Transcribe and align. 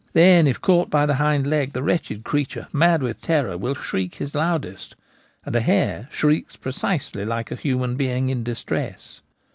Then 0.13 0.47
if 0.47 0.59
caught 0.59 0.89
by 0.89 1.05
the 1.05 1.13
hind 1.17 1.45
leg, 1.45 1.73
the 1.73 1.83
wretched 1.83 2.23
creature, 2.23 2.67
mad 2.73 3.03
with 3.03 3.21
terror, 3.21 3.55
will 3.55 3.75
shriek 3.75 4.15
his 4.15 4.33
loudest; 4.33 4.95
and 5.45 5.55
a 5.55 5.61
hare 5.61 6.07
shrieks 6.11 6.55
precisely 6.55 7.23
like 7.23 7.51
a 7.51 7.55
human 7.55 7.95
being 7.97 8.31
in 8.31 8.43
distress. 8.43 9.21